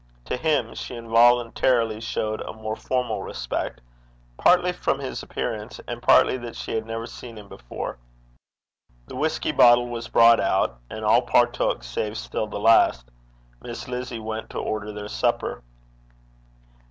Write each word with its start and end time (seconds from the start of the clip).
To 0.25 0.35
him 0.35 0.73
she 0.73 0.95
involuntarily 0.95 1.99
showed 2.01 2.41
a 2.41 2.53
more 2.53 2.75
formal 2.75 3.21
respect, 3.21 3.81
partly 4.35 4.71
from 4.71 4.97
his 4.97 5.21
appearance, 5.21 5.79
and 5.87 6.01
partly 6.01 6.37
that 6.37 6.55
she 6.55 6.71
had 6.73 6.87
never 6.87 7.05
seen 7.05 7.37
him 7.37 7.47
before. 7.47 7.99
The 9.05 9.15
whisky 9.15 9.51
bottle 9.51 9.87
was 9.89 10.07
brought 10.07 10.39
out, 10.39 10.79
and 10.89 11.05
all 11.05 11.21
partook, 11.21 11.83
save 11.83 12.17
still 12.17 12.47
the 12.47 12.59
last. 12.59 13.11
Miss 13.61 13.87
Lizzie 13.87 14.17
went 14.17 14.49
to 14.49 14.57
order 14.57 14.91
their 14.91 15.07
supper. 15.07 15.61